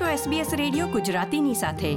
છો 0.00 0.04
SBS 0.04 0.56
radio 0.56 0.86
ગુજરાતીની 0.86 1.54
સાથે. 1.54 1.94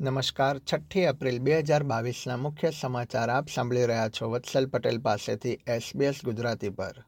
નમસ્કાર, 0.00 0.58
છઠ્ઠી 0.58 1.00
એપ્રિલ 1.00 1.38
બે 1.38 1.58
હજાર 1.58 1.82
બાવીસના 1.82 2.36
મુખ્ય 2.36 2.70
સમાચાર 2.70 3.30
આપ 3.30 3.48
સાંભળી 3.54 3.86
રહ્યા 3.86 4.08
છો 4.08 4.30
વત્સલ 4.30 4.66
પટેલ 4.66 4.98
પાસેથી 4.98 5.52
SBS 5.52 6.14
ગુજરાતી 6.24 6.68
પર. 6.68 7.04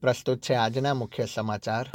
પ્રસ્તુત 0.00 0.40
છે 0.40 0.54
આજના 0.54 0.94
મુખ્ય 0.94 1.26
સમાચાર. 1.34 1.90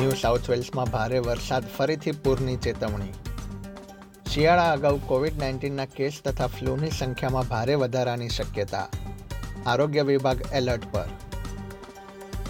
ન્યૂ 0.00 0.10
સાઉથ 0.10 0.50
વેલ્સમાં 0.50 0.86
ભારે 0.86 1.18
વરસાદ 1.18 1.64
ફરીથી 1.76 2.10
પૂરની 2.10 2.56
ચેતવણી. 2.56 3.12
શિયાળા 4.30 4.72
અગાઉ 4.72 5.00
કોવિડ 5.06 5.38
નાઇન્ટીનના 5.38 5.84
કેસ 5.84 6.22
તથા 6.24 6.46
ફ્લૂની 6.46 6.90
સંખ્યામાં 6.90 7.44
ભારે 7.44 7.74
વધારાની 7.74 8.28
શક્યતા. 8.28 8.88
આરોગ્ય 9.66 10.02
વિભાગ 10.02 10.40
એલર્ટ 10.52 10.92
પર. 10.92 11.04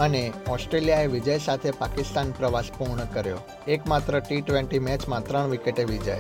અને 0.00 0.32
ઓસ્ટ્રેલિયાએ 0.48 1.06
વિજય 1.06 1.38
સાથે 1.38 1.70
પાકિસ્તાન 1.70 2.30
પ્રવાસ 2.30 2.64
પૂર્ણ 2.78 3.04
કર્યો. 3.04 3.38
એકમાત્ર 3.68 4.20
ટી 4.20 4.40
ટ્વેન્ટી 4.40 4.78
મેચમાં 4.78 5.24
ત્રણ 5.24 5.50
વિકેટે 5.50 5.84
વિજય. 5.84 6.16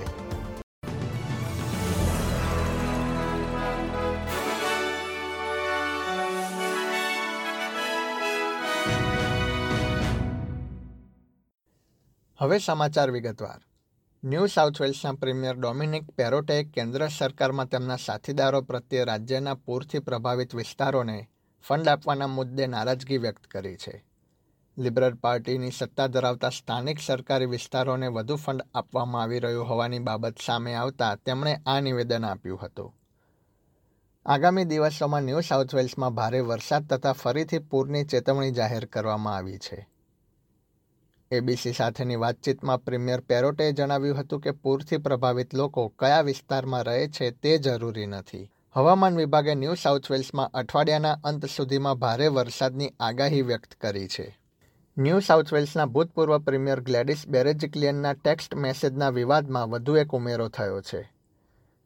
હવે 12.38 12.58
સમાચાર 12.58 13.10
વિગતવાર. 13.10 13.75
ન્યૂ 14.22 14.48
સાઉથ 14.48 14.80
વેલ્સના 14.80 15.14
પ્રીમિયર 15.14 15.58
ડોમિનિક 15.58 16.06
પેરોટેએ 16.16 16.64
કેન્દ્ર 16.64 17.02
સરકારમાં 17.10 17.68
તેમના 17.68 17.96
સાથીદારો 17.96 18.62
પ્રત્યે 18.62 19.04
રાજ્યના 19.04 19.54
પૂરથી 19.56 20.00
પ્રભાવિત 20.00 20.56
વિસ્તારોને 20.56 21.28
ફંડ 21.64 21.88
આપવાના 21.88 22.28
મુદ્દે 22.28 22.66
નારાજગી 22.66 23.18
વ્યક્ત 23.18 23.46
કરી 23.46 23.76
છે. 23.76 23.94
લિબરલ 24.76 25.16
પાર્ટીની 25.22 25.70
સત્તા 25.70 26.08
ધરાવતા 26.08 26.50
સ્થાનિક 26.50 26.98
સરકારી 26.98 27.46
વિસ્તારોને 27.46 28.08
વધુ 28.08 28.36
ફંડ 28.36 28.68
આપવામાં 28.74 29.22
આવી 29.22 29.40
રહ્યું 29.40 29.68
હોવાની 29.68 30.00
બાબત 30.00 30.46
સામે 30.46 30.76
આવતા 30.76 31.16
તેમણે 31.16 31.60
આ 31.66 31.80
નિવેદન 31.80 32.24
આપ્યું 32.24 32.60
હતું. 32.62 32.94
આગામી 34.26 34.64
દિવસોમાં 34.64 35.24
ન્યૂ 35.24 35.40
સાઉથ 35.40 35.74
વેલ્સમાં 35.74 36.14
ભારે 36.14 36.40
વરસાદ 36.40 36.88
તથા 36.88 37.12
ફરીથી 37.12 37.66
પૂરની 37.70 38.04
ચેતવણી 38.04 38.50
જાહેર 38.52 38.86
કરવામાં 38.86 39.36
આવી 39.36 39.58
છે. 39.58 39.86
એબીસી 41.36 41.72
સાથેની 41.72 42.16
વાતચીતમાં 42.16 42.84
પ્રીમિયર 42.84 43.20
પેરોટે 43.20 43.72
જણાવ્યું 43.72 44.20
હતું 44.20 44.40
કે 44.40 44.50
પૂરથી 44.50 44.96
પ્રભાવિત 44.96 45.54
લોકો 45.54 45.88
કયા 45.88 46.20
વિસ્તારમાં 46.20 46.84
રહે 46.84 47.08
છે 47.08 47.30
તે 47.30 47.58
જરૂરી 47.58 48.06
નથી. 48.06 48.50
હવામાન 48.74 49.16
વિભાગે 49.16 49.54
ન્યૂ 49.54 49.74
સાઉથ 49.74 50.10
વેલ્સમાં 50.10 50.50
અઠવાડિયાના 50.54 51.20
અંત 51.24 51.46
સુધીમાં 51.46 51.94
ભારે 51.94 52.28
વરસાદની 52.28 52.94
આગાહી 53.00 53.42
વ્યક્ત 53.42 53.74
કરી 53.80 54.08
છે. 54.08 54.38
ન્યૂ 54.98 55.20
સાઉથ 55.20 55.52
વેલ્સના 55.52 55.84
ભૂતપૂર્વ 55.86 56.38
પ્રીમિયર 56.38 56.80
ગ્લેડિસ 56.80 57.28
બેરેજિક્લિયનના 57.28 58.12
ટેક્સ્ટ 58.12 58.54
મેસેજના 58.54 59.08
વિવાદમાં 59.08 59.70
વધુ 59.70 59.96
એક 59.96 60.14
ઉમેરો 60.14 60.48
થયો 60.48 60.80
છે. 60.80 61.12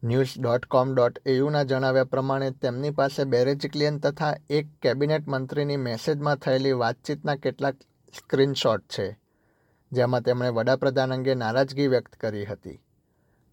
ન્યૂઝ 0.04 0.34
ડોટ 0.38 0.66
કોમ 0.66 0.94
ડોટ 0.94 1.18
એયુના 1.26 1.62
જણાવ્યા 1.62 2.04
પ્રમાણે 2.04 2.50
તેમની 2.50 2.90
પાસે 2.90 3.24
બેરેજિક્લિયન 3.24 3.98
તથા 3.98 4.34
એક 4.50 4.66
કેબિનેટ 4.82 5.28
મંત્રીની 5.28 5.76
મેસેજમાં 5.76 6.36
થયેલી 6.36 6.72
વાતચીતના 6.72 7.34
કેટલાક 7.34 7.74
સ્ક્રીનશોટ 8.18 8.80
છે. 8.80 9.19
જેમાં 9.92 10.22
તેમણે 10.22 10.48
વડાપ્રધાન 10.48 11.14
અંગે 11.14 11.34
નારાજગી 11.34 11.86
વ્યક્ત 11.86 12.12
કરી 12.12 12.44
હતી. 12.44 12.82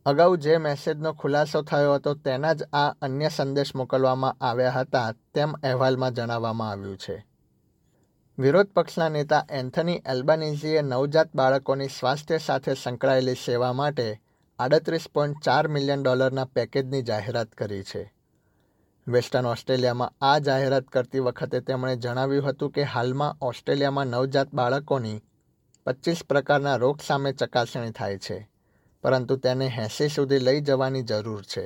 અગાઉ 0.05 0.38
જે 0.38 0.57
મેસેજનો 0.57 1.13
ખુલાસો 1.13 1.61
થયો 1.61 1.93
હતો 1.93 2.13
તેના 2.13 2.53
જ 2.53 2.63
આ 2.63 2.95
અન્ય 3.02 3.30
સંદેશ 3.30 3.75
મોકલવામાં 3.75 4.35
આવ્યા 4.41 4.71
હતા 4.71 5.13
તેમ 5.33 5.53
અહેવાલમાં 5.53 6.13
જણાવવામાં 6.13 6.69
આવ્યું 6.69 6.97
છે. 6.97 7.27
વિરોધ 8.39 8.67
પક્ષના 8.67 9.09
નેતા 9.09 9.45
એન્થની 9.49 10.02
એલ્બાનીઝીએ 10.05 10.81
નવજાત 10.81 11.30
બાળકોની 11.36 11.87
સ્વાસ્થ્ય 11.87 12.37
સાથે 12.37 12.73
સંકળાયેલી 12.73 13.33
સેવા 13.33 13.73
માટે 13.73 14.21
આડત્રીસ 14.59 15.05
પોઈન્ટ 15.14 15.36
ચાર 15.43 15.67
મિલિયન 15.67 16.03
ડોલરના 16.03 16.45
પેકેજની 16.45 17.02
જાહેરાત 17.02 17.47
કરી 17.47 17.83
છે. 17.83 18.14
વેસ્ટર્ન 19.08 19.45
ઓસ્ટ્રેલિયામાં 19.45 20.14
આ 20.21 20.39
જાહેરાત 20.39 20.83
કરતી 20.83 21.20
વખતે 21.20 21.59
તેમણે 21.59 21.95
જણાવ્યું 21.95 22.49
હતું 22.49 22.71
કે 22.71 22.83
હાલમાં 22.83 23.36
ઓસ્ટ્રેલિયામાં 23.42 24.05
નવજાત 24.05 24.53
બાળકોની 24.53 25.23
પચીસ 25.87 26.21
પ્રકારના 26.23 26.77
રોગ 26.77 27.02
સામે 27.02 27.31
ચકાસણી 27.31 27.92
થાય 27.92 28.17
છે, 28.17 28.37
પરંતુ 29.03 29.36
તેને 29.36 29.67
એંસી 29.67 30.09
સુધી 30.09 30.39
લઈ 30.39 30.61
જવાની 30.61 31.03
જરૂર 31.03 31.43
છે. 31.43 31.64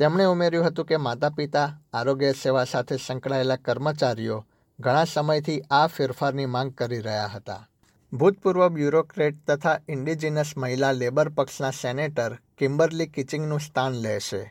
તેમણે 0.00 0.24
ઉમેર્યું 0.24 0.66
હતું 0.66 0.86
કે 0.86 0.96
માતા 0.96 1.30
પિતા 1.30 1.74
આરોગ્ય 1.92 2.30
સેવા 2.32 2.64
સાથે 2.64 2.96
સંકળાયેલા 2.96 3.56
કર્મચારીઓ 3.56 4.38
ઘણા 4.78 5.04
સમયથી 5.04 5.58
આ 5.70 5.88
ફેરફારની 5.88 6.46
માંગ 6.46 6.72
કરી 6.74 7.00
રહ્યા 7.00 7.34
હતા. 7.34 7.68
ભૂતપૂર્વ 8.12 8.64
બ્યુરોક્રેટ 8.68 9.36
તથા 9.46 9.76
ઇન્ડિજિનસ 9.88 10.54
મહિલા 10.56 10.92
લેબર 10.92 11.28
પક્ષના 11.28 11.70
સેનેટર 11.70 12.38
કિમ્બરલી 12.58 13.06
કિચિંગનું 13.06 13.60
સ્થાન 13.60 14.00
લેશે 14.02 14.42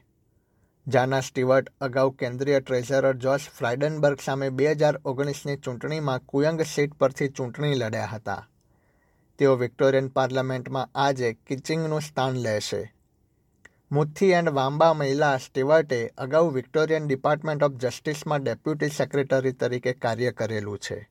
જાના 0.87 1.21
સ્ટીવર્ટ, 1.21 1.73
અગાઉ 1.81 2.09
કેન્દ્રીય 2.11 2.61
ટ્રેઝરર 2.61 3.15
જોશ 3.15 3.49
ફ્રાઇડનબર્ગ 3.57 4.19
સામે 4.19 4.47
બે 4.49 4.71
હજાર 4.71 5.01
ઓગણીસની 5.05 5.57
ચૂંટણીમાં 5.57 6.25
કુયંગ 6.25 6.61
સીટ 6.65 6.97
પરથી 6.99 7.27
ચૂંટણી 7.29 7.75
લડ્યા 7.75 8.13
હતા. 8.15 8.41
તેઓ 9.41 9.55
વિક્ટોરિયન 9.55 10.07
પાર્લામેન્ટમાં 10.07 10.89
આજે 10.95 11.33
કિચિંગનું 11.33 12.01
સ્થાન 12.01 12.33
લેશે. 12.33 12.93
મુથ્થી 13.91 14.29
એન્ડ 14.29 14.49
વાંબા 14.49 14.93
મહિલા 14.93 15.37
સ્ટીવર્ટે 15.37 16.07
અગાઉ 16.17 16.53
વિક્ટોરિયન 16.53 17.07
ડિપાર્ટમેન્ટ 17.07 17.63
ઓફ 17.63 17.71
જસ્ટિસમાં 17.71 18.43
ડેપ્યુટી 18.43 18.87
સેક્રેટરી 18.87 19.51
તરીકે 19.51 19.93
કાર્ય 19.93 20.31
કરેલું 20.31 20.79
છે. 20.79 21.09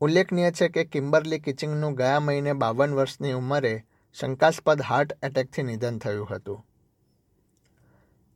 ઉલ્લેખનીય 0.00 0.50
છે 0.50 0.68
કે 0.68 0.84
કિમ્બરલી 0.84 1.38
કિચિંગનું 1.38 1.94
ગયા 1.94 2.20
મહિને 2.20 2.52
બાવન 2.52 2.94
વર્ષની 2.94 3.32
ઉંમરે 3.32 3.84
શંકાસ્પદ 4.20 4.80
હાર્ટ 4.80 5.18
એટેકથી 5.22 5.62
નિધન 5.62 5.98
થયું 5.98 6.28
હતું. 6.30 6.66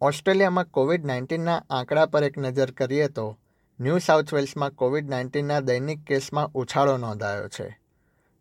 ઓસ્ટ્રેલિયામાં 0.00 0.64
કોવિડ 0.64 1.04
નાઇન્ટીનના 1.04 1.64
આંકડા 1.70 2.06
પર 2.06 2.24
એક 2.24 2.38
નજર 2.38 2.70
કરીએ 2.70 3.08
તો 3.08 3.38
ન્યૂ 3.80 3.98
સાઉથ 3.98 4.34
વેલ્સમાં 4.34 4.70
કોવિડ 4.70 5.10
નાઇન્ટીનના 5.10 5.60
દૈનિક 5.60 6.04
કેસમાં 6.04 6.50
ઉછાળો 6.52 6.96
નોંધાયો 6.96 7.48
છે. 7.48 7.83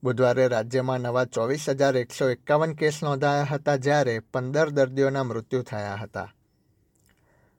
બુધવારે 0.03 0.47
રાજ્યમાં 0.47 0.99
નવા 0.99 1.25
ચોવીસ 1.25 1.69
હજાર 1.69 1.97
એકસો 1.97 2.29
એકાવન 2.29 2.73
કેસ 2.73 3.03
નોંધાયા 3.03 3.43
હતા 3.43 3.75
જ્યારે 3.75 4.19
પંદર 4.19 4.69
દર્દીઓના 4.69 5.23
મૃત્યુ 5.23 5.63
થયા 5.63 5.95
હતા. 5.95 6.33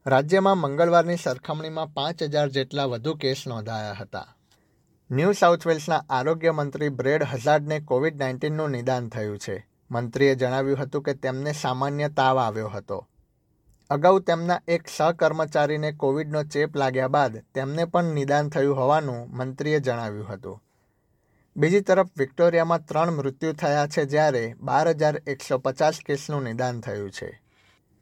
રાજ્યમાં 0.06 0.58
મંગળવારની 0.58 1.16
સરખામણીમાં 1.16 1.94
પાંચ 1.94 2.22
હજાર 2.22 2.48
જેટલા 2.48 2.84
વધુ 2.84 3.14
કેસ 3.14 3.46
નોંધાયા 3.46 3.92
હતા. 3.92 4.34
ન્યૂ 5.10 5.32
સાઉથ 5.32 5.66
વેલ્સના 5.66 6.04
આરોગ્ય 6.10 6.52
મંત્રી 6.52 6.88
બ્રેડ 6.88 7.22
હઝાર્ડને 7.22 7.80
કોવિડ 7.80 8.16
નાઇન્ટીનનું 8.16 8.70
નિદાન 8.70 9.08
થયું 9.08 9.38
છે. 9.38 9.66
મંત્રીએ 9.90 10.34
જણાવ્યું 10.34 10.78
હતું 10.78 11.02
કે 11.02 11.14
તેમને 11.14 11.52
સામાન્ય 11.52 12.08
તાવ 12.08 12.38
આવ્યો 12.38 12.68
હતો. 12.68 13.08
અગાઉ 13.90 14.20
તેમના 14.20 14.60
એક 14.68 14.88
સહકર્મચારીને 14.88 15.92
કોવિડનો 15.92 16.42
ચેપ 16.42 16.76
લાગ્યા 16.76 17.08
બાદ 17.08 17.42
તેમને 17.54 17.84
પણ 17.84 18.04
નિદાન 18.04 18.48
થયું 18.48 18.76
હોવાનું 18.76 19.30
મંત્રીએ 19.30 19.80
જણાવ્યું 19.80 20.28
હતું. 20.28 20.60
બીજી 21.56 21.82
તરફ 21.82 22.08
વિક્ટોરિયામાં 22.18 22.84
ત્રણ 22.84 23.10
મૃત્યુ 23.10 23.54
થયા 23.54 23.88
છે 23.88 24.02
જ્યારે 24.06 24.54
બાર 24.60 24.88
હજાર 24.92 25.16
એકસો 25.26 25.58
પચાસ 25.58 25.98
કેસનું 26.06 26.44
નિદાન 26.44 26.80
થયું 26.80 27.10
છે. 27.10 27.28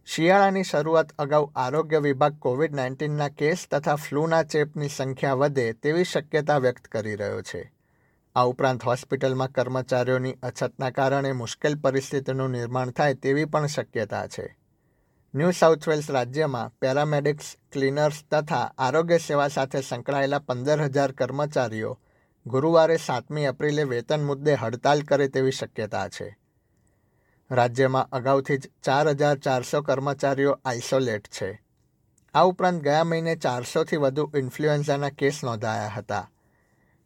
શિયાળાની 0.07 0.65
શરૂઆત 0.65 1.11
અગાઉ 1.19 1.51
આરોગ્ય 1.55 2.01
વિભાગ 2.01 2.39
કોવિડ 2.39 2.73
નાઇન્ટીનના 2.73 3.29
કેસ 3.31 3.67
તથા 3.67 3.97
ફ્લૂના 3.97 4.45
ચેપની 4.45 4.89
સંખ્યા 4.89 5.35
વધે 5.35 5.75
તેવી 5.75 6.05
શક્યતા 6.05 6.57
વ્યક્ત 6.59 6.89
કરી 6.89 7.17
રહ્યો 7.17 7.43
છે. 7.43 7.61
આ 8.37 8.45
ઉપરાંત 8.45 8.83
હોસ્પિટલમાં 8.83 9.53
કર્મચારીઓની 9.53 10.39
અછતના 10.43 10.91
કારણે 10.91 11.33
મુશ્કેલ 11.33 11.77
પરિસ્થિતિનું 11.77 12.51
નિર્માણ 12.51 12.91
થાય 12.91 13.15
તેવી 13.15 13.45
પણ 13.45 13.67
શક્યતા 13.67 14.27
છે. 14.29 14.47
ન્યૂ 15.35 15.53
સાઉથ 15.53 15.89
વેલ્સ 15.89 16.09
રાજ્યમાં 16.11 16.73
પેરામેડિક્સ 16.81 17.57
ક્લીનર્સ 17.73 18.25
તથા 18.31 18.73
આરોગ્ય 18.79 19.19
સેવા 19.19 19.49
સાથે 19.49 19.81
સંકળાયેલા 19.81 20.39
પંદર 20.39 20.89
હજાર 20.89 21.13
કર્મચારીઓ 21.13 21.93
ગુરુવારે 22.47 22.97
સાતમી 22.97 23.45
એપ્રિલે 23.45 23.85
વેતન 23.85 24.25
મુદ્દે 24.25 24.55
હડતાલ 24.55 25.03
કરે 25.03 25.29
તેવી 25.29 25.51
શક્યતા 25.51 26.09
છે. 26.09 26.37
રાજ્યમાં 27.51 28.09
અગાઉથી 28.13 28.57
જ 28.57 28.71
ચાર 28.83 29.09
હજાર 29.09 29.39
ચારસો 29.39 29.83
કર્મચારીઓ 29.83 30.59
આઇસોલેટ 30.65 31.29
છે. 31.29 31.63
આ 32.35 32.43
ઉપરાંત 32.43 32.83
ગયા 32.83 33.05
મહિને 33.05 33.37
ચારસોથી 33.37 33.97
વધુ 33.97 34.31
ઇન્ફ્લુએન્ઝાના 34.37 35.09
કેસ 35.09 35.45
નોંધાયા 35.45 35.89
હતા, 35.89 36.31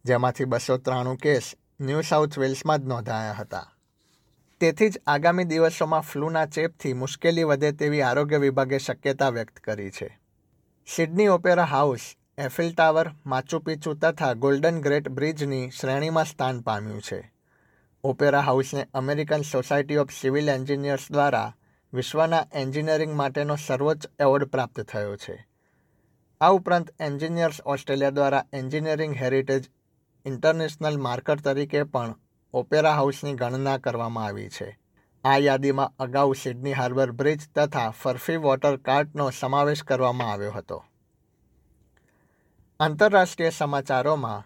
જેમાંથી 0.04 0.44
બસો 0.44 0.76
ત્રાણું 0.76 1.16
કેસ 1.16 1.54
ન્યૂ 1.80 2.00
સાઉથ 2.00 2.38
વેલ્સમાં 2.38 2.78
જ 2.78 2.84
નોંધાયા 2.84 3.32
હતા. 3.32 3.66
તેથી 4.60 4.88
જ 4.88 5.00
આગામી 5.06 5.44
દિવસોમાં 5.44 6.00
ફ્લૂના 6.00 6.46
ચેપથી 6.46 6.92
મુશ્કેલી 6.92 7.42
વધે 7.42 7.72
તેવી 7.72 8.02
આરોગ્ય 8.02 8.38
વિભાગે 8.38 8.78
શક્યતા 8.78 9.28
વ્યક્ત 9.28 9.58
કરી 9.58 9.90
છે. 9.90 10.18
Sydney 10.86 11.28
opera 11.28 11.64
house 11.64 12.14
Eiffel 12.38 12.72
tower, 12.72 13.10
Machu 13.26 13.58
તથા 13.94 14.32
ગોલ્ડન 14.32 14.80
ગ્રેટ 14.80 15.08
બ્રિજની 15.08 15.70
શ્રેણીમાં 15.70 16.24
સ્થાન 16.24 16.60
પામ્યું 16.60 17.02
છે. 17.02 17.32
Opera 18.04 18.40
હાઉસને 18.40 18.88
American 18.94 19.40
society 19.40 19.96
of 19.96 20.10
civil 20.20 20.48
engineers 20.48 21.12
દ્વારા 21.12 21.54
વિશ્વના 21.92 22.46
એન્જિનિયરિંગ 22.54 23.14
માટેનો 23.14 23.56
સર્વોચ્ચ 23.56 24.06
એવોર્ડ 24.20 24.44
પ્રાપ્ત 24.44 24.80
થયો 24.80 25.16
છે. 25.16 25.46
આ 26.40 26.50
ઉપરાંત 26.50 26.90
એન્જિનિયર્સ 27.00 27.60
ઓસ્ટ્રેલિયા 27.60 28.10
દ્વારા 28.10 28.44
એન્જિનિયરિંગ 28.52 29.14
હેરિટેજ 29.14 29.64
ઇન્ટરનેશનલ 30.24 30.96
માર્કર 30.96 31.36
તરીકે 31.36 31.82
પણ 31.82 32.14
ઓપેરા 32.52 32.94
હાઉસની 32.94 33.34
ગણના 33.34 33.78
કરવામાં 33.78 34.24
આવી 34.24 34.48
છે. 34.48 34.78
આ 35.24 35.36
યાદીમાં 35.36 35.92
અગાઉ 35.98 36.34
સિડની 36.34 36.72
હાર્બર 36.72 37.10
બ્રિજ 37.12 37.40
તથા 37.54 37.90
ફર્ફી 37.90 38.36
વોટર 38.36 38.76
કાર્ટનો 38.76 39.30
સમાવેશ 39.30 39.82
કરવામાં 39.82 40.32
આવ્યો 40.32 40.52
હતો. 40.52 40.84
આંતરરાષ્ટ્રીય 42.81 43.50
સમાચારોમાં, 43.50 44.44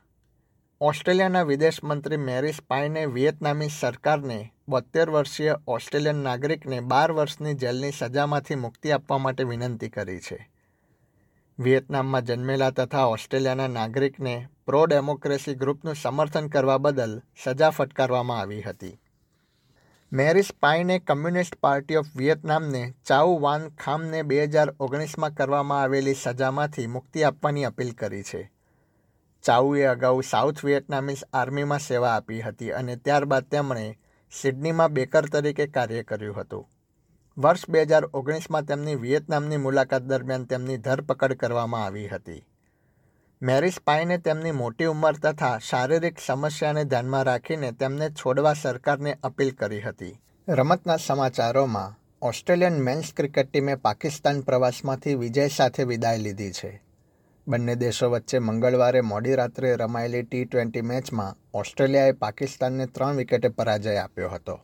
ઓસ્ટ્રેલિયાના 0.81 1.43
વિદેશ 1.43 1.85
મંત્રી 1.85 2.17
મેરિસ 2.17 2.59
પાઈને 2.69 3.07
વિયેતનામી 3.07 3.69
સરકારને 3.69 4.53
બોતેર 4.69 5.11
વર્ષીય 5.11 5.57
ઓસ્ટ્રેલિયન 5.67 6.17
નાગરિકને 6.17 6.81
બાર 6.81 7.13
વર્ષની 7.13 7.55
જેલની 7.55 7.91
સજામાંથી 7.91 8.55
મુક્તિ 8.55 8.91
આપવા 8.91 9.19
માટે 9.19 9.45
વિનંતી 9.45 9.89
કરી 9.89 10.21
છે. 10.21 10.51
વિયેતનામમાં 11.59 12.25
જન્મેલા 12.25 12.71
તથા 12.71 13.05
ઓસ્ટ્રેલિયાના 13.05 13.67
નાગરિકને 13.67 14.49
પ્રો 14.67 14.85
ડેમોક્રેસી 14.85 15.55
ગ્રુપનું 15.55 15.95
સમર્થન 15.95 16.49
કરવા 16.49 16.79
બદલ 16.79 17.23
સજા 17.45 17.71
ફટકારવામાં 17.71 18.41
આવી 18.41 18.63
હતી. 18.63 19.01
મેરિસ 20.13 20.49
સ્પાઈને 20.49 20.95
કમ્યુનિસ્ટ 20.99 21.57
પાર્ટી 21.61 21.97
ઓફ 21.97 22.09
વિયેતનામને 22.17 22.79
ચાઉ 23.05 23.35
વાન 23.43 23.67
ખામને 23.77 24.23
બે 24.23 24.39
હજાર 24.47 24.73
ઓગણીસમાં 24.81 25.35
કરવામાં 25.35 25.83
આવેલી 25.83 26.15
સજામાંથી 26.15 26.87
મુક્તિ 26.87 27.25
આપવાની 27.25 27.65
અપીલ 27.65 27.93
કરી 27.95 28.23
છે. 28.23 28.41
ચાઉએ 29.45 29.87
અગાઉ 29.87 30.23
સાઉથ 30.23 30.65
વિયેતનામીઝ 30.65 31.23
આર્મીમાં 31.33 31.81
સેવા 31.81 32.15
આપી 32.15 32.41
હતી 32.41 32.73
અને 32.73 32.97
ત્યારબાદ 32.97 33.49
તેમણે 33.51 33.87
સિડનીમાં 34.33 34.93
બેકર 34.93 35.31
તરીકે 35.33 35.67
કાર્ય 35.67 36.03
કર્યું 36.03 36.41
હતું. 36.41 36.69
વર્ષ 37.37 37.71
બે 37.71 37.83
હજાર 37.83 38.11
ઓગણીસમાં 38.13 38.67
તેમની 38.67 38.95
વિયેતનામની 38.95 39.57
મુલાકાત 39.57 40.03
દરમિયાન 40.03 40.47
તેમની 40.47 40.77
ધરપકડ 40.77 41.33
કરવામાં 41.35 41.85
આવી 41.85 42.09
હતી. 42.09 42.45
મેરિસ 43.43 43.75
સ્પાઈને 43.75 44.19
તેમની 44.19 44.51
મોટી 44.51 44.85
ઉંમર 44.85 45.13
તથા 45.13 45.59
શારીરિક 45.59 46.17
સમસ્યાને 46.27 46.85
ધ્યાનમાં 46.85 47.23
રાખીને 47.23 47.73
તેમને 47.73 48.11
છોડવા 48.11 48.53
સરકારને 48.53 49.17
અપીલ 49.25 49.51
કરી 49.51 49.81
હતી. 49.81 50.21
રમતના 50.49 50.97
સમાચારોમાં, 50.97 51.99
ઓસ્ટ્રેલિયન 52.23 52.73
મેન્સ 52.73 53.05
ક્રિકેટ 53.17 53.51
ટીમે 53.51 53.75
પાકિસ્તાન 53.75 54.41
પ્રવાસમાંથી 54.41 55.15
વિજય 55.15 55.49
સાથે 55.49 55.85
વિદાય 55.85 56.19
લીધી 56.19 56.53
છે. 56.53 56.83
બંને 57.49 57.75
દેશો 57.75 58.11
વચ્ચે 58.11 58.39
મંગળવારે 58.39 59.01
મોડી 59.01 59.35
રાત્રે 59.35 59.77
રમાયેલી 59.77 60.23
ટી 60.23 60.45
ટ્વેન્ટી 60.45 60.81
મેચમાં 60.81 61.37
ઓસ્ટ્રેલિયાએ 61.55 62.13
પાકિસ્તાનને 62.13 62.87
ત્રણ 62.87 63.17
વિકેટે 63.17 63.49
પરાજય 63.49 63.97
આપ્યો 63.97 64.31
હતો. 64.31 64.61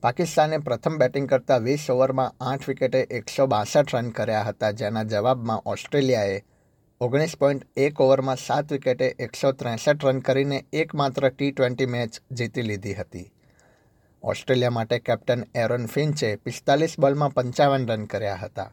પાકિસ્તાને 0.00 0.58
પ્રથમ 0.58 0.96
બેટિંગ 0.96 1.28
કરતાં 1.28 1.60
વીસ 1.60 1.90
ઓવરમાં 1.90 2.34
આઠ 2.40 2.68
વિકેટે 2.68 3.00
એકસો 3.00 3.46
બાસઠ 3.46 3.94
રન 3.94 4.10
કર્યા 4.10 4.42
હતા, 4.42 4.70
જેના 4.70 5.02
જવાબમાં 5.02 5.62
ઓસ્ટ્રેલિયાએ 5.66 6.44
ઓગણીસ 7.00 7.36
પોઈન્ટ 7.38 7.66
એક 7.76 8.00
ઓવરમાં 8.00 8.36
સાત 8.36 8.72
વિકેટે 8.72 9.06
એકસો 9.06 9.52
ત્રેસઠ 9.52 10.04
રન 10.04 10.18
કરીને 10.18 10.64
એકમાત્ર 10.72 11.28
ટી 11.28 11.52
ટ્વેન્ટી 11.52 11.86
મેચ 11.86 12.32
જીતી 12.32 12.62
લીધી 12.62 12.94
હતી. 12.94 13.32
ઓસ્ટ્રેલિયા 14.22 14.70
માટે 14.70 14.98
કેપ્ટન 14.98 15.44
એરોન 15.54 15.86
ફિન્ચે 15.86 16.36
પિસ્તાલીસ 16.36 16.98
બોલમાં 16.98 17.34
પંચાવન 17.34 17.86
રન 17.86 18.04
કર્યા 18.04 18.34
હતા. 18.34 18.72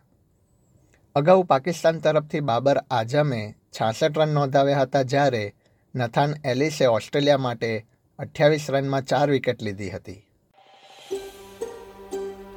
અગાઉ 1.15 1.43
પાકિસ્તાન 1.43 1.99
તરફથી 1.99 2.39
બાબર 2.39 2.77
આઝમે 2.77 3.55
છાસઠ 3.71 4.17
રન 4.17 4.29
નોંધાવ્યા 4.29 4.79
હતા 4.79 5.01
જ્યારે 5.01 5.53
નથાન 5.95 6.33
એલિસે 6.45 6.85
ઓસ્ટ્રેલિયા 6.85 7.37
માટે 7.37 7.85
અઠ્યાવીસ 8.19 8.65
રનમાં 8.69 9.01
ચાર 9.01 9.29
વિકેટ 9.29 9.61
લીધી 9.61 9.89
હતી. 9.89 10.25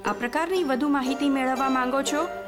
આ 0.05 0.13
પ્રકારની 0.13 0.65
વધુ 0.65 0.89
માહિતી 0.89 1.29
મેળવવા 1.29 1.69
માંગો 1.69 2.03
છો? 2.03 2.48